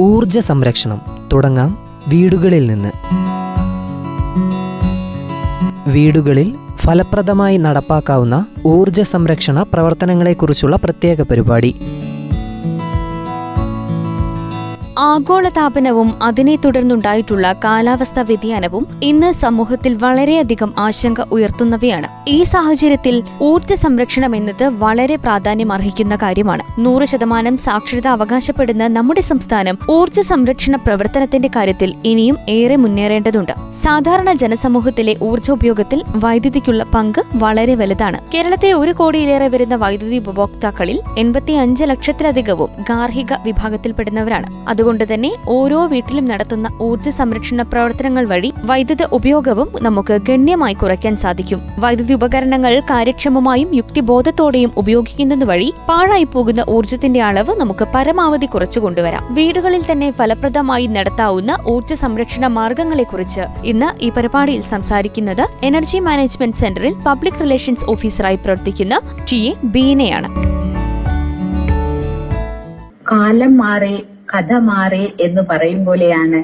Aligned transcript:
ഊർജ 0.00 0.38
സംരക്ഷണം. 0.38 1.00
തുടങ്ങാം 1.32 1.78
വീടുകളിൽ 2.08 2.66
നിന്ന്. 2.66 2.92
വീടുകളിൽ 5.90 6.54
ഫലപ്രദമായി 6.76 7.56
നടപ്പാക്കാവുന്ന 7.56 8.46
ഊർജ 8.66 9.00
സംരക്ഷണ 9.00 9.62
പ്രവർത്തനങ്ങളെക്കുറിച്ചുള്ള 9.62 10.76
പ്രത്യേക 10.76 11.22
പരിപാടി. 11.22 11.91
ആഗോളതാപനവും 14.98 16.22
അതിനെ 16.22 16.56
തുടർന്നുണ്ടായിട്ടുള്ള 16.56 17.54
കാലാവസ്ഥാ 17.64 18.22
വ്യതിയാനവും 18.22 18.86
ഇന്ന് 19.02 19.32
സമൂഹത്തിൽ 19.32 19.94
വളരെയധികം 19.94 20.74
ആശങ്ക 20.78 21.20
ഉയർത്തുന്നവയാണ്. 21.32 22.08
ഈ 22.28 22.42
സാഹചര്യത്തിൽ 22.42 23.22
ഊർജ 23.42 23.72
സംരക്ഷണം 23.72 24.36
എന്നത് 24.36 24.64
വളരെ 24.64 25.16
പ്രാധാന്യം 25.16 25.72
അർഹിക്കുന്ന 25.72 26.16
കാര്യമാണ്. 26.16 26.62
നൂറ് 26.78 27.04
ശതമാനം 27.04 27.56
സാക്ഷരത 27.56 28.06
അവകാശപ്പെടുന്ന 28.06 28.86
നമ്മുടെ 28.86 29.20
സംസ്ഥാനം 29.20 29.78
ഊർജ 29.90 30.20
സംരക്ഷണ 30.20 30.76
പ്രവർത്തനത്തിന്റെ 30.76 31.50
കാര്യത്തിൽ 31.56 31.94
ഇനിയും 32.04 32.38
ഏറെ 32.48 32.76
മുന്നേറേണ്ടതുണ്ട്. 32.76 33.52
സാധാരണ 33.70 34.32
ജനസമൂഹത്തിലെ 34.32 35.16
ഊർജ 35.22 35.50
ഉപയോഗത്തിൽ 35.50 36.02
വൈദ്യുതിക്കുള്ള 36.08 36.84
പങ്ക് 36.84 37.22
വളരെ 37.34 37.74
വലുതാണ്. 37.74 38.20
കേരളത്തെ 38.34 38.72
ഒരു 38.72 38.92
കോടിയിലേറെ 38.92 39.48
വരുന്ന 39.48 39.74
വൈദ്യുതി 39.74 40.18
ഉപഭോക്താക്കളിൽ 40.18 41.00
എൺപത്തി 41.18 41.52
ലക്ഷത്തിലധികവും 41.84 42.70
ഗാർഹിക 42.80 43.32
വിഭാഗത്തിൽപ്പെടുന്നവരാണ്. 43.44 44.72
അതുകൊണ്ട് 44.82 45.14
തന്നെ 45.14 45.30
ഓരോ 45.48 45.86
വീട്ടിലും 45.86 46.24
നടത്തുന്ന 46.24 46.68
ഊർജ 46.80 47.08
സംരക്ഷണ 47.08 47.62
പ്രവർത്തനങ്ങൾ 47.62 48.24
വഴി 48.24 48.52
വൈദ്യുത 48.64 49.02
ഉപയോഗവും 49.12 49.68
നമുക്ക് 49.82 50.18
ഗണ്യമായി 50.28 50.74
കുറയ്ക്കാൻ 50.74 51.16
സാധിക്കും. 51.16 51.60
വൈദ്യുതി 51.78 52.14
ഉപകരണങ്ങൾ 52.14 52.80
കാര്യക്ഷമമായും 52.80 53.74
യുക്തിബോധത്തോടെയും 53.74 54.70
ഉപയോഗിക്കുന്നത് 54.76 55.44
വഴി 55.44 55.72
പാഴായി 55.88 56.24
പോകുന്ന 56.24 56.64
ഊർജത്തിന്റെ 56.68 57.22
അളവ് 57.22 57.54
നമുക്ക് 57.60 57.86
പരമാവധി 57.94 58.46
കുറച്ചു 58.46 58.80
കൊണ്ടുവരാം. 58.80 59.34
വീടുകളിൽ 59.34 59.82
തന്നെ 59.92 60.10
ഫലപ്രദമായി 60.10 60.86
നടത്താവുന്ന 60.86 61.58
ഊർജ 61.68 61.92
സംരക്ഷണ 61.92 62.46
മാർഗങ്ങളെക്കുറിച്ച് 62.46 63.40
ഇന്ന് 63.64 64.04
ഈ 64.04 64.10
പരിപാടിയിൽ 64.10 64.62
സംസാരിക്കുന്നത് 64.62 65.44
എനർജി 65.62 65.98
മാനേജ്മെന്റ് 65.98 66.56
സെന്ററിൽ 66.56 66.94
പബ്ലിക് 67.06 67.40
റിലേഷൻസ് 67.40 67.84
ഓഫീസറായി 67.90 68.36
പ്രവർത്തിക്കുന്ന 68.36 69.00
ടി 69.32 69.36
എ 69.36 69.54
ബീനയാണ്. 69.64 70.30
കാലം 73.12 73.56
മാറി 73.58 73.96
കഥ 74.32 74.52
മാറി 74.66 75.04
എന്ന് 75.20 75.42
പറയും 75.50 75.80
പോലെയാണ് 75.84 76.40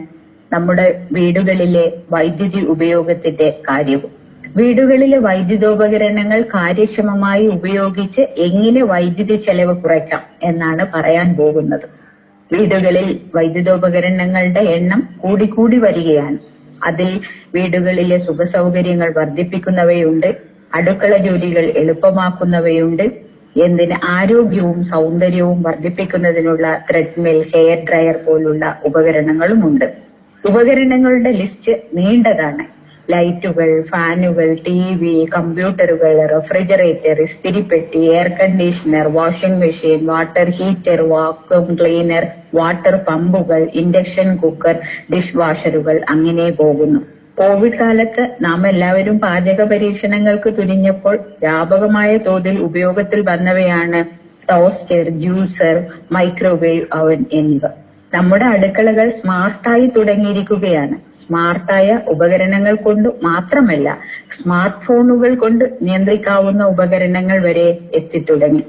നമ്മുടെ 0.51 0.87
വീടുകളിലെ 1.13 1.85
വൈദ്യുതി 2.11 2.61
ഉപയോഗത്തിന്റെ 2.75 3.49
കാര്യവും 3.69 4.13
വീടുകളിലെ 4.57 5.19
വൈദ്യുതോപകരണങ്ങൾ 5.19 6.41
കാര്യക്ഷമമായി 6.55 7.47
ഉപയോഗിച്ച് 7.49 8.23
എങ്ങനെ 8.39 8.83
വൈദ്യുതി 8.85 9.37
ചെലവ് 9.47 9.75
കുറയ്ക്കാം 9.77 10.23
എന്നാണ് 10.43 10.85
പറയാൻ 10.95 11.29
പോകുന്നത്. 11.37 11.87
വീടുകളിൽ 12.51 13.07
വൈദ്യുതോപകരണങ്ങളുടെ 13.35 14.63
എണ്ണം 14.77 15.01
കൂടിക്കൂടി 15.19 15.79
വരികയാണ്. 15.79 16.39
അതിൽ 16.81 17.09
വീടുകളിലെ 17.55 18.19
സുഖസൗകര്യങ്ങൾ 18.27 19.09
വർദ്ധിപ്പിക്കുന്നവയുണ്ട് 19.17 20.29
അടുക്കള 20.73 21.17
ജോലികൾ 21.27 21.65
എളുപ്പമാക്കുന്നവയുണ്ട് 21.81 23.05
എന്തിന് 23.57 23.95
ആരോഗ്യവും 24.07 24.85
സൗന്ദര്യവും 24.85 25.63
വർദ്ധിപ്പിക്കുന്നതിനുള്ള 25.63 26.85
ത്രെഡ്മിൽ 26.91 27.47
ഹെയർ 27.55 27.79
ഡ്രയർ 27.85 28.17
പോലുള്ള 28.27 28.81
ഉപകരണങ്ങളുമുണ്ട്. 28.85 29.87
ഉപകരണങ്ങളുടെ 30.45 31.31
ലിസ്റ്റ് 31.31 31.73
നീണ്ടതാണ്. 31.95 32.65
ലൈറ്റുകൾ 33.11 33.83
ഫാനുകൾ 33.83 34.55
ടി 34.55 34.95
വി 34.95 35.29
കമ്പ്യൂട്ടറുകൾ 35.37 36.27
refrigerator 36.27 37.23
ഇസ്തിരിപ്പെട്ടി 37.23 37.99
air 37.99 38.29
conditioner 38.29 39.09
washing 39.09 39.61
machine 39.61 40.07
water 40.07 40.51
heater 40.51 41.03
vacuum 41.03 41.77
cleaner 41.81 42.27
water 42.55 42.97
പമ്പുകൾ 43.09 43.69
ഇൻഡക്ഷൻ 43.75 44.37
കുക്കർ 44.37 44.77
ഡിഷ് 45.15 45.37
വാഷറുകൾ 45.37 46.05
അങ്ങനെ 46.09 46.51
പോകുന്നു. 46.51 47.18
കോവിഡ് 47.39 47.79
കാലത്ത് 47.81 48.23
നാം 48.41 48.69
എല്ലാവരും 48.69 49.19
പാചക 49.19 49.63
പരീക്ഷണങ്ങൾക്ക് 49.63 50.51
തുനിഞ്ഞപ്പോൾ 50.57 51.15
വ്യാപകമായ 51.41 52.17
തോതിൽ 52.27 52.57
ഉപയോഗത്തിൽ 52.61 53.21
വന്നവയാണ് 53.29 54.01
ടോസ്റ്റർ 54.49 55.05
ജ്യൂസർ 55.21 55.77
മൈക്രോവേവ് 56.13 56.87
അവൻ 56.93 57.19
എന്നിവ. 57.33 57.63
നമ്മുടെ 58.13 58.47
അടുക്കളകൾ 58.47 59.07
സ്മാർട്ടായി 59.21 59.87
തുടങ്ങിയിരിക്കുകയാണ്. 59.97 60.97
സ്മാർട്ടായ 61.23 61.89
ഉപകരണങ്ങൾ 62.09 62.75
കൊണ്ട് 62.79 63.09
മാത്രമല്ല 63.23 63.89
സ്മാർട്ട് 64.37 64.81
ഫോണുകൾ 64.87 65.33
കൊണ്ട് 65.35 65.65
നിയന്ത്രിക്കാവുന്ന 65.83 66.63
ഉപകരണങ്ങൾ 66.65 67.39
വരെ 67.43 67.69
എത്തിത്തുടങ്ങി. 67.95 68.65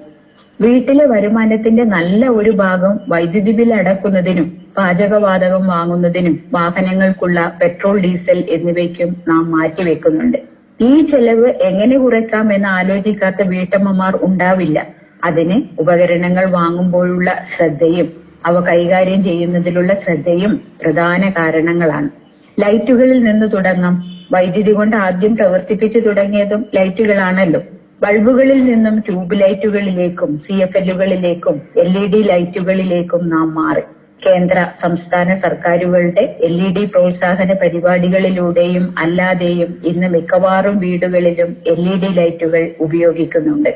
വീട്ടിലെ 0.59 1.05
വരുമാനത്തിന്റെ 1.05 1.83
നല്ല 1.87 2.27
ഒരു 2.29 2.49
ഭാഗം 2.51 2.99
വൈദ്യുതി 3.09 3.51
ബിൽ 3.51 3.73
അടക്കുന്നതിനും 3.73 4.47
പാചകവാതകം 4.77 5.67
വാങ്ങുന്നതിനും 5.67 6.39
വാഹനങ്ങൾക്കുള്ള 6.53 7.57
പെട്രോൾ 7.61 7.99
ഡീസൽ 7.99 8.45
എന്നിവയ്ക്കും 8.49 9.15
നാം 9.27 9.51
മാറ്റിവെക്കുന്നുണ്ട്. 9.51 10.37
ഈ 10.79 11.09
ചെലവ് 11.11 11.47
എങ്ങനെ 11.61 11.97
കുറയ്ക്കാം 11.97 12.53
എന്ന് 12.53 12.67
ആലോചിക്കാത്ത 12.69 13.41
വീട്ടമ്മമാർ 13.47 14.19
ഉണ്ടാവില്ല. 14.21 14.77
അതിന് 15.23 15.61
ഉപകരണങ്ങൾ 15.79 16.45
വാങ്ങുമ്പോഴുള്ള 16.49 17.29
ശ്രദ്ധയും 17.55 18.07
അവ 18.45 18.59
കൈകാര്യം 18.59 19.23
ചെയ്യുന്നതിലുള്ള 19.23 19.93
ശ്രദ്ധയും 20.03 20.51
പ്രധാന 20.81 21.29
കാരണങ്ങളാണ്. 21.29 22.09
ലൈറ്റുകളിൽ 22.57 23.23
നിന്ന് 23.23 23.47
തുടങ്ങാം. 23.53 23.95
വൈദ്യുതി 24.31 24.71
കൊണ്ട് 24.71 24.97
ആദ്യം 24.97 25.35
പ്രവർത്തിപ്പിച്ചു 25.35 25.99
തുടങ്ങിയതും 25.99 26.65
ലൈറ്റുകളാണല്ലോ. 26.75 27.61
ബൾബുകളിൽ 28.03 28.59
നിന്നും 28.67 28.95
ട്യൂബ് 29.05 29.37
ലൈറ്റുകളിലേക്കും 29.41 30.31
സി 30.43 30.53
എഫ് 30.65 30.77
എല്ലുകളിലേക്കും 30.77 31.55
എൽ 31.83 31.89
ഇ 32.01 32.05
ഡി 32.13 32.21
ലൈറ്റുകളിലേക്കും 32.29 33.23
നാം 33.29 33.47
മാറി. 33.59 33.83
കേന്ദ്ര 34.21 34.59
സംസ്ഥാന 34.83 35.35
സർക്കാരുകളുടെ 35.43 36.23
എൽ 36.47 36.55
ഇ 36.67 36.69
ഡി 36.75 36.83
പ്രോത്സാഹന 36.93 37.51
പരിപാടികളിലൂടെയും 37.61 38.85
അല്ലാതെയും 39.03 39.71
ഇന്ന് 39.91 40.07
മിക്കവാറും 40.15 40.75
വീടുകളിലും 40.85 41.51
എൽ 41.73 41.81
ഇ 41.93 41.95
ഡി 42.03 42.11
ലൈറ്റുകൾ 42.19 42.63
ഉപയോഗിക്കുന്നുണ്ട്. 42.85 43.71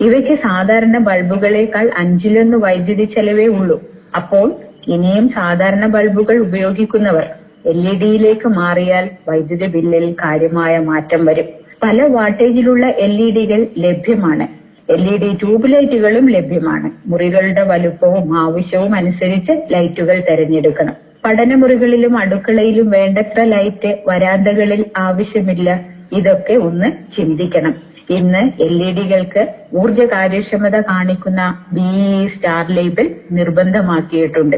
ഇവയ്ക്ക് 0.00 0.34
സാധാരണ 0.46 0.96
ബൾബുകളേക്കാൾ 1.08 1.86
അഞ്ചിലൊന്ന് 2.02 2.58
വൈദ്യുതി 2.66 3.06
ചെലവേ 3.14 3.46
ഉള്ളൂ. 3.58 3.78
അപ്പോൾ 4.14 4.46
ഇനിയും 4.94 5.28
സാധാരണ 5.38 5.86
ബൾബുകൾ 5.96 6.36
ഉപയോഗിക്കുന്നവർ 6.48 7.26
എൽ 7.72 7.80
ഇ 7.92 7.94
ഡിയിലേക്ക് 8.02 8.48
മാറിയാൽ 8.60 9.06
വൈദ്യുതി 9.28 9.66
ബില്ലിൽ 9.76 10.06
കാര്യമായ 10.24 10.74
മാറ്റം 10.90 11.22
വരും. 11.30 11.48
പല 11.82 12.02
വാട്ടേജിലുള്ള 12.06 12.86
എൽ 12.98 13.22
ഇ 13.22 13.30
ഡികൾ 13.30 13.66
ലഭ്യമാണ്. 13.78 14.46
എൽ 14.88 15.02
ഇ 15.12 15.16
ഡി 15.16 15.38
ട്യൂബ് 15.40 15.72
ലൈറ്റുകളും 15.72 16.28
ലഭ്യമാണ്. 16.28 16.90
മുറികളുടെ 17.06 17.62
വലുപ്പവും 17.62 18.38
ആവശ്യവും 18.38 18.94
അനുസരിച്ച് 18.94 19.52
ലൈറ്റുകൾ 19.72 20.20
തിരഞ്ഞെടുക്കണം. 20.20 20.94
പഠനമുറികളിലും 21.24 22.18
അടുക്കളയിലും 22.18 22.90
വേണ്ടത്ര 22.90 23.40
ലൈറ്റ് 23.44 24.02
വരാന്തകളിൽ 24.06 24.84
ആവശ്യമില്ല. 24.98 25.68
ഇതൊക്കെ 26.12 26.52
ഒന്ന് 26.68 26.88
ചിന്തിക്കണം. 27.16 27.74
ഇന്ന് 28.10 28.42
എൽ 28.62 28.82
ഇ 28.82 28.92
ഡികൾക്ക് 28.92 29.42
ഊർജ 29.74 30.00
കാര്യക്ഷമത 30.12 30.76
കാണിക്കുന്ന 30.80 31.40
BE 31.72 32.28
star 32.28 32.66
label 32.68 33.06
നിർബന്ധമാക്കിയിട്ടുണ്ട്. 33.30 34.56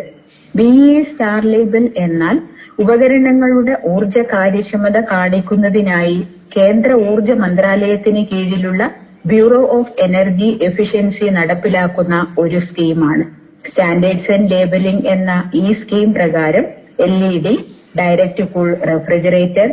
BE 0.54 1.02
star 1.02 1.42
label 1.44 1.90
എന്നാൽ 1.96 2.36
ഉപകരണങ്ങളുടെ 2.82 3.74
ഊർജ 3.92 4.18
കാര്യക്ഷമത 4.32 4.98
കാണിക്കുന്നതിനായി 5.12 6.18
കേന്ദ്ര 6.56 6.92
ഊർജ 7.10 7.30
മന്ത്രാലയത്തിന് 7.42 8.22
കീഴിലുള്ള 8.30 8.82
ബ്യൂറോ 9.24 9.60
ഓഫ് 9.78 9.92
എനർജി 10.06 10.48
എഫിഷ്യൻസി 10.68 11.26
നടപ്പിലാക്കുന്ന 11.38 12.14
ഒരു 12.38 12.60
സ്കീമാണ്. 12.68 13.24
സ്റ്റാൻഡേർഡ്സ് 13.64 14.30
ആൻഡ് 14.34 14.50
ലേബലിംഗ് 14.52 15.06
എന്ന 15.14 15.30
ഈ 15.62 15.66
സ്കീം 15.80 16.08
പ്രകാരം 16.18 16.64
L 17.06 17.14
E 17.32 17.34
D 17.46 17.54
direct 17.98 18.44
cool 18.54 18.68
refrigerator 18.90 19.68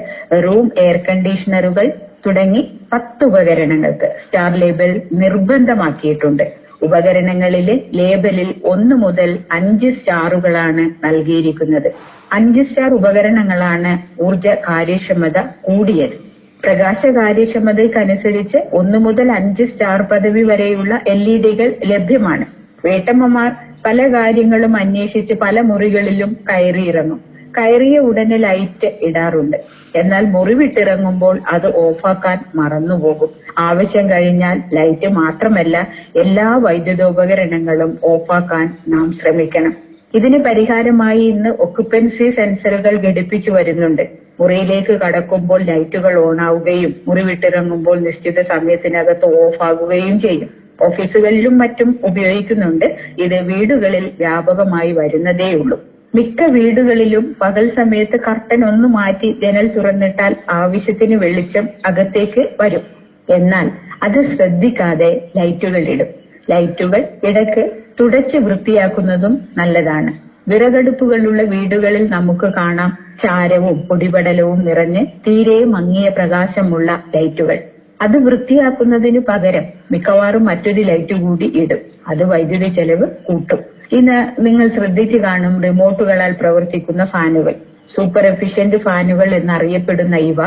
room 0.46 0.68
air 0.84 0.98
കണ്ടീഷണറുകൾ 1.08 1.88
തുടങ്ങി 2.26 2.62
പത്ത് 2.92 3.24
ഉപകരണങ്ങൾക്ക് 3.30 4.08
സ്റ്റാർ 4.24 4.52
ലേബൽ 4.62 4.92
നിർബന്ധമാക്കിയിട്ടുണ്ട്. 5.24 6.46
ഉപകരണങ്ങളിലെ 6.82 7.76
ലേബലിൽ 7.96 8.56
ഒന്ന് 8.64 8.96
മുതൽ 8.96 9.40
അഞ്ച് 9.52 9.92
സ്റ്റാറുകളാണ് 9.92 11.06
നൽകിയിരിക്കുന്നത്. 11.06 11.90
അഞ്ച് 12.34 12.62
സ്റ്റാർ 12.62 12.94
ഉപകരണങ്ങളാണ് 12.94 13.92
ഊർജ 14.24 14.48
കാര്യക്ഷമത 14.68 15.38
കൂടിയത്. 15.62 16.16
പ്രകാശ 16.64 17.06
കാര്യക്ഷമതയ്ക്കനുസരിച്ച് 17.16 18.58
ഒന്ന് 18.74 18.98
മുതൽ 18.98 19.32
അഞ്ച് 19.32 19.64
സ്റ്റാർ 19.64 20.02
പദവി 20.02 20.44
വരെയുള്ള 20.44 21.02
എൽ 21.08 21.30
ഇ 21.30 21.38
ഡികൾ 21.44 21.76
ലഭ്യമാണ്. 21.86 22.46
വേട്ടമ്മമാർ 22.86 23.50
പല 23.86 24.08
കാര്യങ്ങളും 24.14 24.78
അന്വേഷിച്ച് 24.78 25.34
പല 25.34 25.62
മുറികളിലും 25.62 26.38
കയറിയിറങ്ങും. 26.50 27.20
കയറിയ 27.58 27.98
ഉടനെ 28.00 28.38
ലൈറ്റ് 28.38 28.92
ഇടാറുണ്ട്. 29.02 29.58
എന്നാൽ 29.96 30.26
മുറിവിട്ടിറങ്ങുമ്പോൾ 30.26 31.40
അത് 31.48 31.76
ഓഫാക്കാൻ 31.76 32.38
മറന്നുപോകും. 32.56 33.30
ആവശ്യം 33.58 34.10
കഴിഞ്ഞാൽ 34.10 34.62
ലൈറ്റ് 34.74 35.08
മാത്രമല്ല 35.08 35.88
എല്ലാ 36.16 36.56
വൈദ്യുതോപകരണങ്ങളും 36.58 37.98
ഓഫാക്കാൻ 38.04 38.74
നാം 38.88 39.12
ശ്രമിക്കണം. 39.12 39.74
ഇതിന് 40.14 40.44
പരിഹാരമായി 40.44 41.20
ഇന്ന് 41.20 41.50
ഒക്കുപ്പൻസി 41.50 42.30
സെൻസറുകൾ 42.30 42.98
ഘടിപ്പിച്ചു 42.98 43.52
വരുന്നുണ്ട്. 43.52 44.06
മുറിയിലേക്ക് 44.40 44.94
കടക്കുമ്പോൾ 44.94 45.62
ലൈറ്റുകൾ 45.62 46.20
ഓണാവുകയും 46.20 46.96
മുറി 47.08 47.24
വിട്ടിറങ്ങുമ്പോൾ 47.24 48.00
നിശ്ചിത 48.00 48.42
സമയത്തിനകത്ത് 48.42 49.46
ഓഫാകുകയും 49.46 50.20
ചെയ്യും. 50.20 50.50
ഓഫീസുകളിലും 50.82 51.58
മറ്റും 51.58 52.00
ഉപയോഗിക്കുന്നുണ്ട്. 52.04 52.86
ഇത് 53.18 53.42
വീടുകളിൽ 53.42 54.12
വ്യാപകമായി 54.20 54.92
വരുന്നതേയുള്ളൂ. 54.92 55.78
മിക്ക 56.18 56.44
വീടുകളിലും 56.52 57.36
പകൽ 57.42 57.70
സമയത്ത് 57.70 58.18
കർട്ടൻ 58.28 58.66
ഒന്ന് 58.66 58.88
മാറ്റി 58.88 59.40
ജനൽ 59.44 59.68
തുറന്നിട്ടാൽ 59.68 60.36
ആവശ്യത്തിന് 60.52 61.16
വെളിച്ചം 61.16 61.70
അകത്തേക്ക് 61.86 62.44
വരും. 62.62 62.84
എന്നാൽ 63.28 63.68
അത് 64.04 64.36
ശ്രദ്ധിക്കാതെ 64.36 65.10
ലൈറ്റുകൾ 65.38 65.84
ഇടും. 65.90 66.10
ലൈറ്റുകൾ 66.48 67.02
ഇടയ്ക്ക് 67.24 67.64
തുടച്ച് 68.00 68.38
വൃത്തിയാക്കുന്നതും 68.38 69.34
നല്ലതാണ്. 69.58 70.12
വിറകടുപ്പുകളുള്ള 70.48 71.42
വീടുകളിൽ 71.44 72.10
നമുക്ക് 72.10 72.54
കാണാം 72.54 72.92
ചാരവും 73.24 73.78
പൊടിപടലവും 73.90 74.66
നിറഞ്ഞ് 74.66 75.06
തീരെ 75.28 75.66
മങ്ങിയ 75.66 76.10
പ്രകാശമുള്ള 76.10 76.90
ലൈറ്റുകൾ. 77.16 77.58
അത് 78.00 78.18
വൃത്തിയാക്കുന്നതിന് 78.18 79.20
പകരം 79.30 79.66
മിക്കവാറും 79.92 80.46
മറ്റൊരു 80.46 80.82
ലൈറ്റ് 80.82 81.16
കൂടി 81.16 81.52
ഇടും. 81.56 81.82
അത് 82.08 82.24
വൈദ്യുതി 82.24 82.70
ചെലവ് 82.76 83.08
കൂട്ടും. 83.26 83.62
ഇന്ന് 83.92 84.46
നിങ്ങൾ 84.46 84.68
ശ്രദ്ധിച്ചു 84.68 85.18
കാണും 85.18 85.64
റിമോട്ടുകളാൽ 85.64 86.32
പ്രവർത്തിക്കുന്ന 86.32 87.06
ഫാനുകൾ 87.06 87.54
സൂപ്പർ 87.96 88.26
എഫിഷ്യന്റ് 88.26 88.78
ഫാനുകൾ 88.78 89.36
എന്നറിയപ്പെടുന്ന 89.36 90.16
ഇവ 90.32 90.40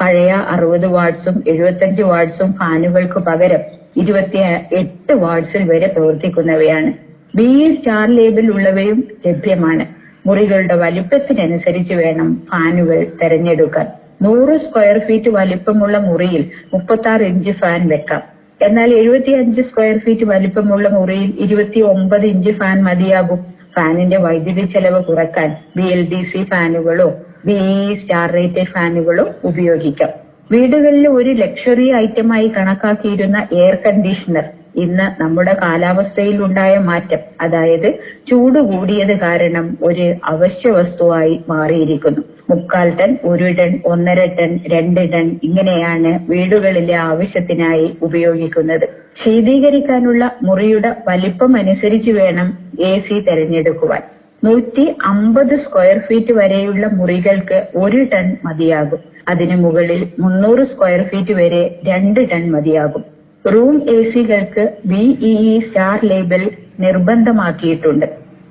പഴയ 0.00 0.30
അറുപത് 0.48 0.86
വാട്ട്സും 0.86 1.44
എഴുപത്തഞ്ച് 1.48 2.02
വാട്ട്സും 2.02 2.52
ഫാനുകൾക്ക് 2.52 3.18
പകരം 3.18 3.62
ഇരുപത്തി 3.96 4.38
എട്ട് 4.72 5.12
വാട്ട്സിൽ 5.14 5.62
വരെ 5.70 5.86
പ്രവർത്തിക്കുന്നവയാണ്. 5.86 6.90
ബി 7.34 7.48
ഇ 7.62 7.74
സ്റ്റാർ 7.74 8.08
ലേബിൾ 8.08 8.52
ഉള്ളവയും 8.52 8.98
ലഭ്യമാണ്. 9.26 9.84
മുറികളുടെ 10.26 10.74
വലിപ്പത്തിനനുസരിച്ച് 10.74 11.94
വേണം 11.94 12.42
ഫാനുകൾ 12.50 13.06
തെരഞ്ഞെടുക്കാൻ. 13.22 13.86
നൂറ് 14.22 14.58
സ്ക്വയർ 14.58 14.98
ഫീറ്റ് 14.98 15.28
വലിപ്പമുള്ള 15.28 15.98
മുറിയിൽ 15.98 16.42
മുപ്പത്തി 16.74 17.24
ഇഞ്ച് 17.24 17.50
ഫാൻ 17.50 17.88
വെക്കാം. 17.88 18.22
എന്നാൽ 18.60 18.94
എഴുപത്തിയഞ്ച് 18.94 19.60
സ്ക്വയർ 19.60 19.98
ഫീറ്റ് 19.98 20.24
വലിപ്പമുള്ള 20.24 20.88
മുറിയിൽ 20.88 21.34
ഇരുപത്തി 21.38 21.80
ഒമ്പത് 21.80 22.26
ഇഞ്ച് 22.26 22.50
ഫാൻ 22.50 22.84
മതിയാകും. 22.84 23.40
ഫാനിന്റെ 23.74 24.16
വൈദ്യുതി 24.16 24.64
ചെലവ് 24.66 25.04
കുറയ്ക്കാൻ 25.04 25.56
ബി 25.76 25.82
എൽ 25.82 26.02
ഡി 26.12 26.22
സി 26.22 26.42
ഫാനുകളോ 26.44 27.08
ബി 27.44 27.56
സ്റ്റാർ 27.94 28.32
റേറ്റഡ് 28.32 28.66
ഫാനുകളോ 28.66 29.26
ഉപയോഗിക്കാം. 29.44 30.12
വീടുകളിൽ 30.50 31.08
ഒരു 31.08 31.30
ലക്ഷറി 31.30 31.94
ഐറ്റമായി 31.96 32.48
കണക്കാക്കിയിരുന്ന 32.48 33.46
എയർ 33.52 33.74
കണ്ടീഷണർ 33.86 34.46
ഇന്ന് 34.76 35.22
നമ്മുടെ 35.22 35.52
കാലാവസ്ഥയിൽ 35.62 36.42
ഉണ്ടായ 36.44 36.78
മാറ്റം. 36.78 37.18
അതായത് 37.40 37.88
ചൂട് 38.28 38.58
കൂടിയത് 38.58 39.20
കാരണം 39.20 39.78
ഒരു 39.82 40.14
അവശ്യ 40.24 40.70
വസ്തുവായി 40.70 41.40
മാറിയിരിക്കുന്നു. 41.48 42.22
മുക്കാൽ 42.48 42.88
ടൺ 42.98 43.10
ഒരു 43.24 43.48
ടൺ 43.58 43.72
ഒന്നര 43.84 44.20
ടൺ 44.38 44.50
രണ്ട് 44.72 45.00
ടൺ 45.12 45.26
ഇങ്ങനെയാണ് 45.42 46.10
വീടുകളിലെ 46.30 46.94
ആവശ്യത്തിനായി 47.08 47.86
ഉപയോഗിക്കുന്നത്. 48.02 48.86
ശീതീകരിക്കാനുള്ള 49.22 50.22
മുറിയുടെ 50.42 50.94
വലിപ്പം 51.08 51.56
അനുസരിച്ച് 51.56 52.10
വേണം 52.10 52.48
എ 52.80 52.92
സി 53.06 53.20
തെരഞ്ഞെടുക്കുവാൻ. 53.28 54.02
നൂറ്റി 54.42 54.84
അമ്പത് 55.10 55.54
സ്ക്വയർ 55.64 55.98
ഫീറ്റ് 56.06 56.32
വരെയുള്ള 56.32 56.86
മുറികൾക്ക് 56.98 57.58
ഒരു 57.76 58.00
ടൺ 58.12 58.36
മതിയാകും. 58.44 59.00
അതിനു 59.28 59.56
മുകളിൽ 59.56 60.00
മുന്നൂറ് 60.18 60.64
സ്ക്വയർ 60.72 61.02
ഫീറ്റ് 61.10 61.32
വരെ 61.32 61.62
രണ്ട് 61.86 62.20
ടൺ 62.32 62.50
മതിയാകും. 62.50 63.04
റൂം 63.44 63.74
എ 63.88 63.98
സികൾക്ക് 64.12 64.64
BEE 64.90 65.32
star 65.66 65.98
label 66.04 66.42
നിർബന്ധമാക്കിയിട്ടുണ്ട്. 66.80 68.06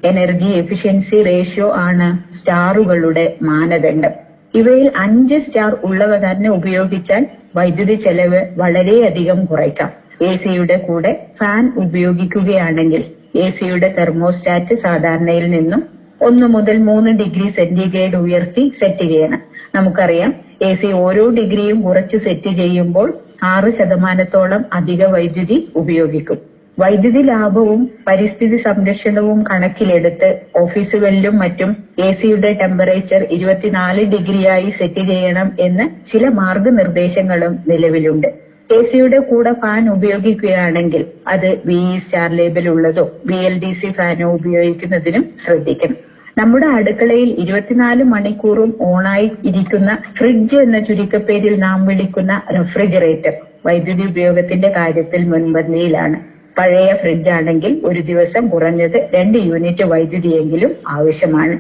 energy 0.10 0.50
efficiency 0.62 1.18
ratio 1.28 1.68
ആണ് 1.88 2.08
സ്റ്റാറുകളുടെ 2.38 3.26
മാനദണ്ഡം. 3.42 4.14
ഇവയിൽ 4.54 4.88
അഞ്ച് 5.04 5.38
സ്റ്റാർ 5.46 5.72
ഉള്ളവ 5.88 6.12
തന്നെ 6.26 6.50
ഉപയോഗിച്ചാൽ 6.58 7.24
വൈദ്യുതി 7.56 7.96
ചെലവ് 8.06 8.42
വളരെയധികം 8.62 9.40
കുറയ്ക്കാം. 9.46 9.90
എ 10.22 10.32
സിയുടെ 10.44 10.78
കൂടെ 10.88 11.12
ഫാൻ 11.40 11.64
ഉപയോഗിക്കുകയാണെങ്കിൽ 11.84 13.02
എ 13.44 13.48
സിയുടെ 13.58 13.90
തെർമോസ്റ്റാറ്റ് 13.98 14.76
സാധാരണയിൽ 14.86 15.46
നിന്നും 15.56 15.82
ഒന്ന് 16.22 16.48
മുതൽ 16.56 16.78
മൂന്ന് 16.90 17.12
ഡിഗ്രി 17.22 17.48
സെന്റിഗ്രേഡ് 17.58 18.18
ഉയർത്തി 18.26 18.64
സെറ്റ് 18.80 19.06
ചെയ്യണം. 19.12 19.42
നമുക്കറിയാം 19.76 20.32
എ 20.62 20.72
സി 20.82 20.90
ഓരോ 21.06 21.24
ഡിഗ്രിയും 21.40 21.80
കുറച്ച് 21.82 22.18
സെറ്റ് 22.18 22.52
ചെയ്യുമ്പോൾ 22.62 23.08
ആറ് 23.54 23.70
ശതമാനത്തോളം 23.78 24.62
അധിക 24.74 25.04
വൈദ്യുതി 25.06 25.58
ഉപയോഗിക്കും. 25.76 26.38
വൈദ്യുതി 26.78 27.22
ലാഭവും 27.28 27.82
പരിസ്ഥിതി 28.08 28.58
സംരക്ഷണവും 28.66 29.40
കണക്കിലെടുത്ത് 29.50 30.30
ഓഫീസുകളിലും 30.62 31.36
മറ്റും 31.44 31.70
എ 32.06 32.10
സിയുടെ 32.20 32.52
ടെമ്പറേച്ചർ 32.62 33.22
ഇരുപത്തിനാല് 33.36 34.02
ഡിഗ്രിയായി 34.14 34.70
സെറ്റ് 34.80 35.04
ചെയ്യണം 35.12 35.50
എന്ന് 35.68 35.86
ചില 36.12 36.24
മാർഗനിർദ്ദേശങ്ങളും 36.42 37.54
നിലവിലുണ്ട്. 37.72 38.28
എ 38.70 38.80
സിയുടെ 38.90 39.20
കൂടെ 39.30 39.54
ഫാൻ 39.62 39.84
ഉപയോഗിക്കുകയാണെങ്കിൽ 39.96 41.04
അത് 41.34 41.50
വി 41.68 41.80
സ്റ്റാർ 42.04 42.30
ലേബിൾ 42.40 42.68
ഉള്ളതോ 42.74 43.06
വി 43.30 43.40
എൽ 43.48 43.56
ഡി 43.64 43.72
സി 43.82 43.90
ഫാനോ 43.98 44.28
ഉപയോഗിക്കുന്നതിനും 44.38 45.26
ശ്രദ്ധിക്കണം 45.46 45.98
നമ്മുടെ 46.38 46.68
അടുക്കളയിൽ 46.78 47.30
ഇരുപത്തിനാല് 47.44 48.04
മണിക്കൂറും 48.14 48.72
ഓണായി 48.88 49.28
ഇരിക്കുന്ന 49.50 49.90
ഫ്രിഡ്ജ് 50.18 50.58
എന്ന 50.66 50.80
ചുരുക്കപ്പേരിൽ 50.88 51.54
നാം 51.60 51.80
വിളിക്കുന്ന 51.90 52.34
റെഫ്രിജറേറ്റർ 52.58 53.36
വൈദ്യുതി 53.66 54.06
ഉപയോഗത്തിന്റെ 54.12 54.70
കാര്യത്തിൽ 54.80 55.22
മുൻപന്തിയിലാണ്. 55.32 56.18
പഴയ 56.58 56.94
ഫ്രിഡ്ജ് 56.94 57.30
ആണെങ്കിൽ 57.30 57.82
ഒരു 57.86 58.00
ദിവസം 58.00 58.48
കുറഞ്ഞത് 58.50 59.10
രണ്ട് 59.14 59.38
യൂണിറ്റ് 59.38 59.84
വൈദ്യുതിയെങ്കിലും 59.84 60.72
ആവശ്യമാണ്. 60.88 61.56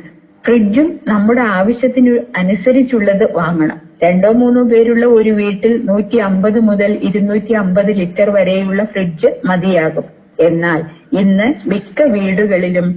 ഫ്രിഡ്ജും 0.45 0.99
നമ്മുടെ 1.07 1.41
ആവശ്യത്തിന് 1.41 2.19
അനുസരിച്ചുള്ളത് 2.37 3.31
വാങ്ങണം. 3.35 3.77
രണ്ടോ 4.03 4.31
മൂന്നോ 4.31 4.63
പേരുള്ള 4.63 5.05
ഒരു 5.05 5.29
വീട്ടിൽ 5.29 5.81
നൂറ്റി 5.83 6.17
അമ്പത് 6.17 6.59
മുതൽ 6.59 6.99
ഇരുന്നൂറ്റി 7.01 7.53
അമ്പത് 7.53 7.91
ലിറ്റർ 7.95 8.29
വരെയുള്ള 8.29 8.83
ഫ്രിഡ്ജ് 8.83 9.27
മതിയാകും. 9.45 10.05
എന്നാൽ 10.39 10.79
ഇന്ന് 11.19 11.69
മിക്ക 11.69 12.03
വീടുകളിലും 12.03 12.87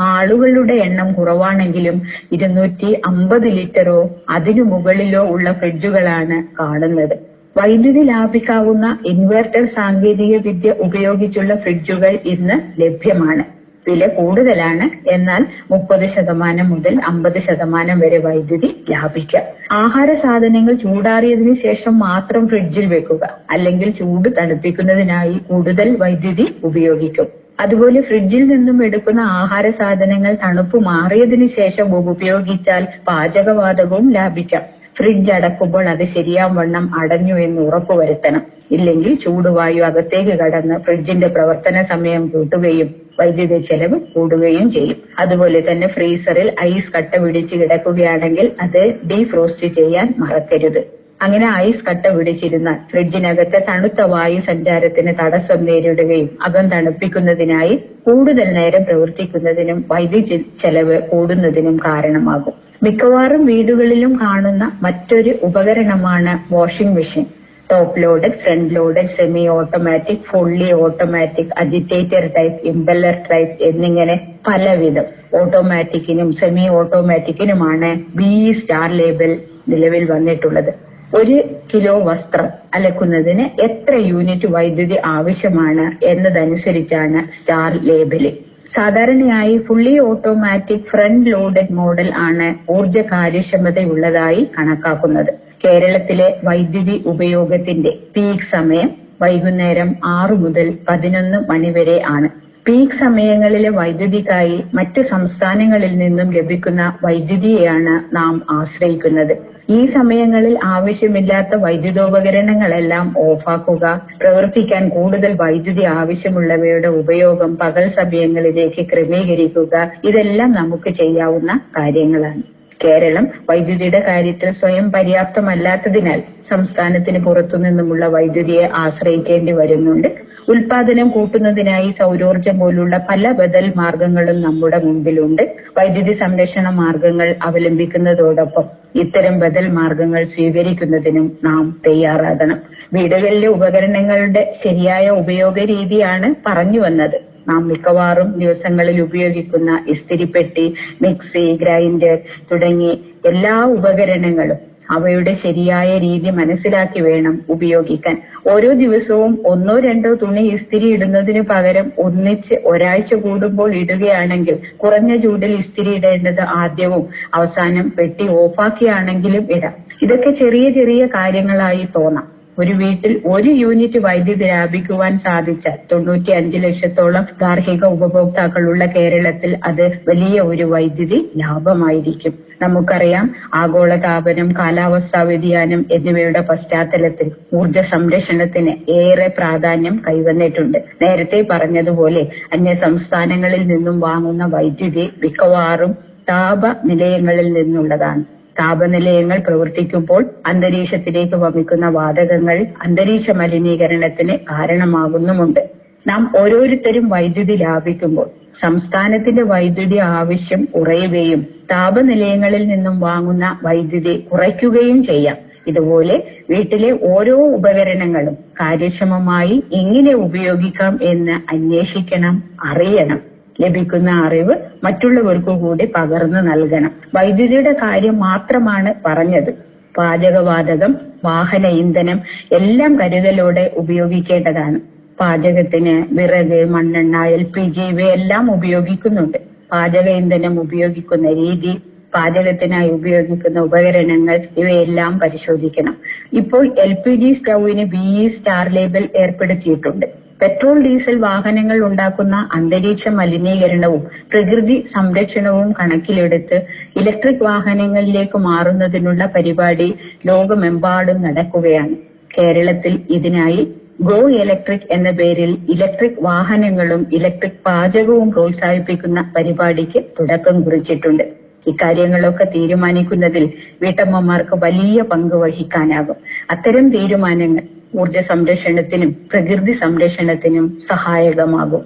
ആളുകളുടെ 0.00 0.74
എണ്ണം 0.74 1.12
കുറവാണെങ്കിലും 1.12 2.02
ഇരുന്നൂറ്റി 2.32 3.00
അമ്പത് 3.06 3.46
ലിറ്ററോ 3.46 4.00
അതിനു 4.28 4.62
മുകളിലോ 4.62 5.22
ഉള്ള 5.26 5.52
ഫ്രിഡ്ജുകളാണ് 5.52 6.42
കാണുന്നത്. 6.60 7.33
വൈദ്യുതി 7.56 8.02
ലാഭിക്കാവുന്ന 8.02 8.98
ഇൻവെർട്ടർ 9.04 9.66
സാങ്കേതിക 9.76 10.36
വിദ്യ 10.46 10.70
ഉപയോഗിച്ചുള്ള 10.78 11.54
ഫ്രിഡ്ജുകൾ 11.54 12.18
ഇന്ന് 12.24 12.80
ലഭ്യമാണ്. 12.80 13.44
വില 13.86 14.06
കൂടുതലാണ്. 14.06 14.84
എന്നാൽ 15.10 15.42
മുപ്പത് 15.70 16.08
ശതമാനം 16.08 16.70
മുതൽ 16.70 17.00
അമ്പത് 17.06 17.38
ശതമാനം 17.38 17.98
വരെ 17.98 18.18
വൈദ്യുതി 18.18 18.84
ലാഭിക്കാം. 18.90 19.44
ആഹാര 19.72 20.14
സാധനങ്ങൾ 20.14 20.74
ചൂടാറിയതിനു 20.74 21.54
ശേഷം 21.62 21.98
മാത്രം 21.98 22.48
ഫ്രിഡ്ജിൽ 22.48 22.86
വെക്കുക. 22.86 23.22
അല്ലെങ്കിൽ 23.50 23.90
ചൂട് 23.90 24.28
തണുപ്പിക്കുന്നതിനായി 24.38 25.38
കൂടുതൽ 25.50 25.96
വൈദ്യുതി 26.00 26.46
ഉപയോഗിക്കും. 26.64 27.28
അതുപോലെ 27.60 28.00
ഫ്രിഡ്ജിൽ 28.00 28.46
നിന്നും 28.48 28.84
എടുക്കുന്ന 28.84 29.20
ആഹാര 29.40 29.70
സാധനങ്ങൾ 29.70 30.36
തണുപ്പ് 30.44 30.76
മാറിയതിനു 30.84 31.46
ശേഷം 31.58 31.88
ഉപയോഗിച്ചാൽ 32.10 32.86
പാചകവാതകവും 33.08 34.12
ലാഭിക്കാം. 34.12 34.64
ഫ്രിഡ്ജ് 34.98 35.32
അടക്കുമ്പോൾ 35.32 35.88
അത് 35.88 36.04
ശരിയാവണ്ണം 36.04 36.94
അടഞ്ഞു 36.98 37.34
എന്ന് 37.34 37.62
ഉറപ്പുവരുത്തണം. 37.62 38.42
ഇല്ലെങ്കിൽ 38.70 39.18
ചൂടുവായു 39.24 39.82
അകത്തേക്ക് 39.82 40.30
കടന്ന് 40.30 40.78
ഫ്രിഡ്ജിന്റെ 40.78 41.26
പ്രവർത്തന 41.26 41.82
സമയം 41.82 42.28
കൂട്ടുകയും 42.28 42.94
വൈദ്യുതി 43.20 43.58
ചെലവ് 43.60 44.00
കൂടുകയും 44.14 44.72
ചെയ്യും. 44.72 44.96
അതുപോലെ 45.18 45.64
തന്നെ 45.70 45.86
ഫ്രീസറിൽ 45.86 46.54
ഐസ് 46.60 46.92
കട്ട 46.92 47.16
പിടിച്ച് 47.16 47.54
കിടക്കുകയാണെങ്കിൽ 47.54 48.52
അത് 48.60 48.94
ഡീഫ്രോസ്റ്റ് 49.10 49.66
ചെയ്യാൻ 49.66 50.14
മറക്കരുത്. 50.18 51.04
അങ്ങനെ 51.22 51.46
ഐസ് 51.56 51.84
കട്ട 51.84 52.06
പിടിച്ചിരുന്നാൽ 52.08 52.74
ഫ്രിഡ്ജിനകത്തെ 52.90 53.64
തണുത്ത 53.68 54.00
വായു 54.02 54.40
സഞ്ചാരത്തിന് 54.40 55.14
തടസ്സം 55.22 55.64
നേരിടുകയും 55.64 56.38
അകം 56.42 56.68
തണുപ്പിക്കുന്നതിനായി 56.68 57.84
കൂടുതൽ 58.06 58.52
നേരം 58.52 58.84
പ്രവർത്തിക്കുന്നതിനും 58.84 59.84
വൈദ്യുതി 59.90 60.46
ചെലവ് 60.62 61.02
കൂടുന്നതിനും 61.02 61.76
കാരണമാകും. 61.76 62.63
മിക്കവാറും 62.82 63.46
വീടുകളിലും 63.46 64.12
കാണുന്ന 64.20 64.72
മറ്റൊരു 64.82 65.38
ഉപകരണമാണ് 65.42 66.54
washing 66.54 66.96
machine 66.96 67.24
top 67.70 68.02
load 68.02 68.30
front 68.32 68.74
load 68.74 69.06
semi 69.16 69.48
automatic 69.48 70.24
fully 70.30 70.72
automatic 70.72 71.52
agitator 71.58 72.30
type 72.36 72.66
impeller 72.66 73.16
type 73.30 73.62
എന്നിങ്ങനെ 73.62 74.16
പലവിധം. 74.48 75.06
ഓട്ടോമാറ്റിക്കിനും 75.34 76.32
സെമി 76.32 76.68
ഓട്ടോമാറ്റിക്കിനുമാണ് 76.68 77.90
ബി 78.16 78.52
സ്റ്റാർ 78.60 78.90
ലേബൽ 78.90 79.32
നിലവിൽ 79.68 80.12
വന്നിട്ടുള്ളത്. 80.12 80.72
ഒരു 81.14 81.36
കിലോ 81.74 81.98
വസ്ത്രം 82.00 82.46
അലക്കുന്നതിന് 82.74 83.62
എത്ര 83.62 83.94
യൂണിറ്റ് 83.94 84.46
വൈദ്യുതി 84.46 84.96
ആവശ്യമാണ് 85.04 86.04
എന്നതനുസരിച്ചാണ് 86.04 87.20
സ്റ്റാർ 87.38 87.72
ലേബലിംഗ് 87.82 88.53
സാധാരണയായി 88.74 89.56
fully 89.66 89.94
automatic 90.00 90.86
front 90.90 91.30
loaded 91.30 91.74
model 91.74 92.08
ആണ് 92.26 92.46
ഊർജ 92.70 92.98
കാര്യക്ഷമതയുള്ളതായി 93.12 94.42
കണക്കാക്കുന്നത്. 94.56 95.30
കേരളത്തിലെ 95.64 96.28
വൈദ്യുതി 96.44 96.96
ഉപയോഗത്തിന്റെ 97.06 97.92
പീക്ക് 98.14 98.48
സമയം 98.50 98.88
വൈകുന്നേരം 99.20 99.90
ആറു 100.16 100.34
മുതൽ 100.34 100.66
പതിനൊന്ന് 100.88 101.38
മണിവരെ 101.50 101.98
ആണ്. 102.14 102.28
പീക്ക് 102.66 102.98
സമയങ്ങളിലെ 102.98 103.70
വൈദ്യുതിക്കായി 103.78 104.58
മറ്റ് 104.74 105.00
സംസ്ഥാനങ്ങളിൽ 105.10 105.92
നിന്നും 105.98 106.28
ലഭിക്കുന്ന 106.32 106.82
വൈദ്യുതിയെയാണ് 107.04 107.94
നാം 108.16 108.34
ആശ്രയിക്കുന്നത്. 108.58 109.34
ഈ 109.68 109.86
സമയങ്ങളിൽ 109.90 110.58
ആവശ്യമില്ലാത്ത 110.66 111.54
വൈദ്യുതോപകരണങ്ങളെല്ലാം 111.56 113.06
ഓഫാക്കുക 113.24 113.84
പ്രവർത്തിക്കാൻ 114.20 114.88
കൂടുതൽ 114.88 115.32
വൈദ്യുതി 115.34 115.84
ആവശ്യമുള്ളവയുടെ 115.94 116.88
ഉപയോഗം 117.00 117.56
പകൽ 117.56 117.86
സമയങ്ങളിലേക്ക് 117.94 118.84
ക്രമീകരിക്കുക 118.92 119.74
ഇതെല്ലാം 120.04 120.52
നമുക്ക് 120.52 120.92
ചെയ്യാവുന്ന 120.92 121.52
കാര്യങ്ങളാണ്. 121.76 122.44
കേരളം 122.80 123.24
വൈദ്യുതിയുടെ 123.50 124.00
കാര്യത്തിൽ 124.00 124.52
സ്വയം 124.52 124.92
പര്യാപ്തമല്ലാത്തതിനാൽ 124.92 126.20
സംസ്ഥാനത്തിന് 126.50 127.24
പുറത്തുനിന്നുമുള്ള 127.24 128.06
വൈദ്യുതിയെ 128.06 128.68
ആശ്രയിക്കേണ്ടി 128.74 129.52
വരുന്നുണ്ട്. 129.52 130.08
ഉൽപാദനം 130.48 131.08
കൂട്ടുന്നതിനായി 131.08 131.90
സൗരോർജം 131.98 132.58
പോലുള്ള 132.58 132.96
പല 133.10 133.32
ബദൽ 133.32 133.72
മാർഗങ്ങളും 133.76 134.40
നമ്മുടെ 134.40 134.78
മുമ്പിലുണ്ട്. 134.78 135.42
വൈദ്യുതി 135.78 136.12
സംരക്ഷണ 136.14 136.68
മാർഗങ്ങൾ 136.80 137.34
അവലംബിക്കുന്നതോടൊപ്പം 137.42 138.66
ഇത്തരം 138.94 139.38
ബദൽ 139.38 139.68
മാർഗങ്ങൾ 139.70 140.24
സ്വീകരിക്കുന്നതിനും 140.24 141.26
നാം 141.44 141.64
തയ്യാറാകണം. 141.86 142.58
വീടുകളിലെ 142.92 143.48
ഉപകരണങ്ങളുടെ 143.48 144.42
ശരിയായ 144.64 145.08
ഉപയോഗ 145.22 145.58
രീതിയാണ് 145.66 146.34
പറഞ്ഞു 146.46 146.80
വന്നത്. 146.80 147.16
നാം 147.48 147.62
മിക്കവാറും 147.68 148.28
ദിവസങ്ങളിൽ 148.38 149.00
ഉപയോഗിക്കുന്ന 149.00 149.80
ഇസ്തിരിപ്പെട്ടി 149.86 150.66
മിക്സി 151.02 151.46
ഗ്രൈൻഡർ 151.56 152.16
തുടങ്ങി 152.50 152.92
എല്ലാ 153.24 153.56
ഉപകരണങ്ങളും 153.76 154.60
അവയുടെ 154.88 155.32
ശരിയായ 155.42 155.98
രീതി 155.98 156.30
മനസ്സിലാക്കി 156.30 157.00
വേണം 157.00 157.34
ഉപയോഗിക്കാൻ. 157.48 158.16
ഓരോ 158.46 158.70
ദിവസവും 158.74 159.32
ഒന്നോ 159.44 159.78
രണ്ടോ 159.78 160.10
തുണി 160.14 160.42
ഇസ്തിരി 160.48 160.88
ഇടുന്നതിന് 160.88 161.42
പകരം 161.42 161.86
ഒന്നിച്ച് 161.98 162.54
ഒരാഴ്ച 162.64 163.14
കൂടുമ്പോൾ 163.24 163.70
ഇടുകയാണെങ്കിൽ 163.74 164.58
കുറഞ്ഞ 164.76 165.16
ചൂടിൽ 165.16 165.54
ഇസ്തിരി 165.58 165.92
ഇടേണ്ടത് 165.94 166.42
ആദ്യവും 166.60 167.04
അവസാനം 167.34 167.88
പെട്ടി 167.98 168.28
ഓഫാക്കിയാണെങ്കിലും 168.42 169.46
ഇടാം. 169.56 169.74
ഇതൊക്കെ 170.02 170.30
ചെറിയ 170.42 170.70
ചെറിയ 170.70 171.06
കാര്യങ്ങളായി 171.16 171.84
തോന്നാം. 171.96 172.26
ഒരു 172.58 172.72
വീട്ടിൽ 172.72 173.22
ഒരു 173.26 173.50
യൂണിറ്റ് 173.50 173.98
വൈദ്യുതി 173.98 174.44
ലാഭിക്കുവാൻ 174.44 175.18
സാധിച്ച 175.18 175.68
തൊണ്ണൂറ്റി 175.92 176.30
അഞ്ച് 176.30 176.56
ലക്ഷത്തോളം 176.56 177.24
ഗാർഹിക 177.40 177.84
ഉപഭോക്താക്കളുള്ള 177.86 178.86
കേരളത്തിൽ 178.86 179.58
അത് 179.64 179.84
വലിയ 180.08 180.40
ഒരു 180.40 180.64
വൈദ്യുതി 180.64 181.18
ലാഭമായിരിക്കും. 181.36 182.34
നമുക്കറിയാം 182.62 183.26
ആഗോളതാപനം 183.54 184.48
കാലാവസ്ഥാ 184.58 185.22
വ്യതിയാനം 185.22 185.86
എന്നിവയുടെ 185.92 186.40
പശ്ചാത്തലത്തിൽ 186.40 187.30
ഊർജ 187.54 187.78
സംരക്ഷണത്തിന് 187.78 188.74
ഏറെ 188.90 189.26
പ്രാധാന്യം 189.38 190.02
കൈവന്നിട്ടുണ്ട്. 190.08 190.78
നേരത്തെ 191.02 191.40
പറഞ്ഞതുപോലെ 191.50 192.22
അന്യ 192.52 192.74
സംസ്ഥാനങ്ങളിൽ 192.74 193.66
നിന്നും 193.66 194.00
വാങ്ങുന്ന 194.00 194.44
വൈദ്യുതി 194.44 195.10
മിക്കവാറും 195.22 195.92
താപ 196.30 196.62
നിലയങ്ങളിൽ 196.84 197.52
നിന്നുള്ളതാണ്. 197.52 198.24
താപനിലയങ്ങൾ 198.58 199.38
പ്രവർത്തിക്കുമ്പോൾ 199.38 200.30
അന്തരീക്ഷത്തിലേക്ക് 200.46 201.34
വമിക്കുന്ന 201.34 201.88
വാതകങ്ങൾ 201.88 202.66
അന്തരീക്ഷ 202.82 203.30
മലിനീകരണത്തിന് 203.30 204.38
കാരണമാകുന്നുമുണ്ട്. 204.38 205.62
നാം 206.06 206.32
ഓരോരുത്തരും 206.38 207.08
വൈദ്യുതി 207.08 207.52
ലാഭിക്കുമ്പോൾ 207.52 208.28
സംസ്ഥാനത്തിന്റെ 208.62 209.42
വൈദ്യുതി 209.42 209.96
ആവശ്യം 209.96 210.68
കുറയുകയും 210.74 211.46
താപനിലയങ്ങളിൽ 211.70 212.66
നിന്നും 212.66 213.00
വാങ്ങുന്ന 213.00 213.58
വൈദ്യുതി 213.62 214.26
കുറയ്ക്കുകയും 214.32 215.04
ചെയ്യാം. 215.04 215.36
ഇതുപോലെ 215.66 216.16
വീട്ടിലെ 216.50 216.98
ഓരോ 217.02 217.36
ഉപകരണങ്ങളും 217.54 218.34
കാര്യക്ഷമമായി 218.60 219.62
എങ്ങനെ 219.72 220.14
ഉപയോഗിക്കാം 220.14 220.98
എന്ന് 221.02 221.54
അന്വേഷിക്കണം 221.54 222.42
അറിയണം. 222.64 223.33
ലഭിക്കുന്ന 223.60 224.10
അറിവ് 224.26 224.54
മറ്റുള്ളവർക്ക് 224.84 225.52
കൂടി 225.60 225.84
പകർന്നു 225.96 226.40
നൽകണം. 226.40 226.92
വൈദ്യുതിയുടെ 227.14 227.72
കാര്യം 227.72 228.18
മാത്രമാണ് 228.18 228.94
പറഞ്ഞത്. 229.06 229.52
പാചകവാതകം 229.96 230.96
വാഹന 231.24 231.66
ഇന്ധനം 231.66 232.20
എല്ലാം 232.52 233.00
കരുതലോടെ 233.00 233.70
ഉപയോഗിക്കേണ്ടതാണ്. 233.76 234.78
പാചകത്തിന് 235.20 236.04
വിറക് 236.12 236.64
മണ്ണെണ്ണ 236.64 237.24
എൽ 237.24 237.42
പി 237.42 237.60
ജി 237.60 237.80
ഇവയെല്ലാം 237.80 238.52
ഉപയോഗിക്കുന്നുണ്ട്. 238.52 239.38
പാചക 239.72 240.08
ഇന്ധനം 240.08 240.60
ഉപയോഗിക്കുന്ന 240.60 241.28
രീതി 241.32 241.72
പാചകത്തിനായി 242.14 242.90
ഉപയോഗിക്കുന്ന 242.90 243.60
ഉപകരണങ്ങൾ 243.60 244.36
ഇവയെല്ലാം 244.56 245.18
പരിശോധിക്കണം. 245.18 245.94
ഇപ്പോൾ 246.32 246.74
എൽ 246.78 246.92
പി 246.92 247.14
ജി 247.16 247.32
സ്റ്റൗവിന് 247.32 247.84
ബി 247.84 248.32
സ്റ്റാർ 248.36 248.68
ലേബൽ 248.68 249.08
ഏർപ്പെടുത്തിയിട്ടുണ്ട്. 249.16 250.23
പെട്രോൾ 250.44 250.78
ഡീസൽ 250.84 251.16
വാഹനങ്ങൾ 251.18 251.78
ഉണ്ടാക്കുന്ന 251.86 252.36
അന്തരീക്ഷ 252.52 253.08
മലിനീകരണവും 253.08 254.02
പ്രകൃതി 254.32 254.76
സംരക്ഷണവും 254.94 255.72
കണക്കിലെടുത്ത് 255.72 256.56
ഇലക്ട്രിക് 256.96 257.44
വാഹനങ്ങളിലേക്ക് 257.44 258.38
മാറുന്നതിനുള്ള 258.38 259.24
പരിപാടി 259.26 259.86
ലോകമെമ്പാടും 260.26 261.22
നടക്കുകയാണ്. 261.22 261.94
കേരളത്തിൽ 262.38 263.00
ഇതിനായി 263.10 263.62
ഗോ 264.00 264.20
ഇലക്ട്രിക് 264.42 264.86
എന്ന 264.90 265.10
പേരിൽ 265.10 265.50
ഇലക്ട്രിക് 265.74 266.20
വാഹനങ്ങളും 266.22 267.06
ഇലക്ട്രിക് 267.12 267.60
പാചകവും 267.66 268.32
പ്രോത്സാഹിപ്പിക്കുന്ന 268.32 269.20
പരിപാടിക്ക് 269.36 270.02
തുടക്കം 270.18 270.62
കുറിച്ചിട്ടുണ്ട്. 270.62 271.24
ഇക്കാര്യങ്ങളൊക്കെ 271.66 272.44
തീരുമാനിക്കുന്നതിൽ 272.44 273.44
വീട്ടമ്മമാർക്ക് 273.82 274.56
വലിയ 274.66 275.02
പങ്ക് 275.02 275.36
വഹിക്കാനാകും. 275.36 276.18
അത്തരം 276.50 276.88
തീരുമാനങ്ങൾ 276.88 277.64
ഊർജ 278.00 278.18
സംരക്ഷണത്തിനും 278.28 279.16
പ്രകൃതി 279.32 279.72
സംരക്ഷണത്തിനും 279.72 280.78
സഹായകമാകും. 280.90 281.82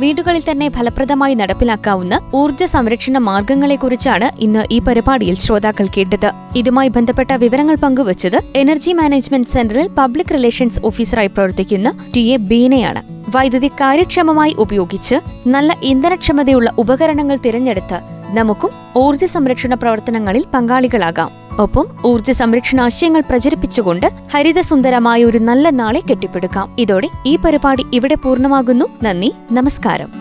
വീടുകളിൽ 0.00 0.42
തന്നെ 0.50 0.68
ഫലപ്രദമായി 0.68 1.34
നടപ്പിലാക്കാവുന്ന 1.34 2.20
ഊർജ 2.34 2.64
സംരക്ഷണ 2.64 3.18
മാർഗങ്ങളെക്കുറിച്ചാണ് 3.18 4.30
ഇന്ന് 4.40 4.62
ഈ 4.70 4.78
പരിപാടിയിൽ 4.78 5.34
ശ്രോതാക്കൾ 5.34 5.86
കേട്ടത് 5.96 6.30
ഇതുമായി 6.56 6.88
ബന്ധപ്പെട്ട 6.88 7.32
വിവരങ്ങൾ 7.32 7.74
പങ്കുവച്ചത് 7.74 8.38
എനർജി 8.56 8.92
മാനേജ്മെന്റ് 8.92 9.48
സെന്ററിൽ 9.48 9.88
പബ്ലിക് 9.98 10.34
റിലേഷൻസ് 10.34 10.82
ഓഫീസറായി 10.84 11.28
പ്രവർത്തിക്കുന്ന 11.28 11.92
ടി 12.16 12.24
എ 12.28 12.36
ബീനയാണ്. 12.36 13.02
വൈദ്യുതി 13.36 13.68
കാര്യക്ഷമമായി 13.68 14.54
ഉപയോഗിച്ച് 14.58 15.16
നല്ല 15.46 15.76
ഇന്ധനക്ഷമതയുള്ള 15.82 16.74
ഉപകരണങ്ങൾ 16.78 17.38
തിരഞ്ഞെടുത്ത് 17.46 18.00
നമുക്കും 18.34 18.70
ഊർജ 18.96 19.24
സംരക്ഷണ 19.24 19.74
പ്രവർത്തനങ്ങളിൽ 19.74 20.44
പങ്കാളികളാകാം. 20.54 21.43
ഒപ്പം 21.58 21.86
ഊർജ 22.06 22.30
സംരക്ഷണ 22.30 22.80
ആശയങ്ങൾ 22.80 23.20
പ്രചരിപ്പിച്ചുകൊണ്ട് 23.20 24.10
ഹരിതസുന്ദരമായ 24.34 25.24
ഒരു 25.24 25.38
നല്ല 25.38 25.70
നാളെ 25.70 26.00
കെട്ടിപ്പടുക്കാം. 26.00 26.76
ഇതോടെ 26.78 27.08
ഈ 27.26 27.36
പരിപാടി 27.36 27.86
ഇവിടെ 27.94 28.14
പൂർണമാകുന്നു. 28.14 28.84
നന്ദി 29.02 29.32
നമസ്കാരം. 29.52 30.12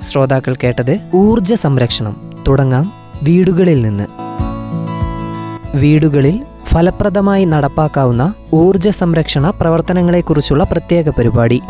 ശ്രോതാക്കൾ 0.00 0.54
കേട്ടത് 0.54 1.00
ഊർജ 1.14 1.52
സംരക്ഷണം. 1.52 2.30
തുടങ്ങാം 2.48 2.92
വീടുകളിൽ 3.22 3.82
നിന്ന്. 3.82 4.04
വീടുകളിൽ 5.76 6.42
ഫലപ്രദമായി 6.66 7.44
നടപ്പാക്കാവുന്ന 7.44 8.34
ഊർജ 8.54 8.88
സംരക്ഷണ 8.88 9.50
പ്രവർത്തനങ്ങളെക്കുറിച്ചുള്ള 9.50 10.64
പ്രത്യേക 10.64 11.08
പരിപാടി. 11.08 11.62